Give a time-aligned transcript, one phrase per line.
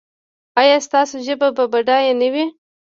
[0.61, 2.45] ایا ستاسو ژبه به بډایه نه وي؟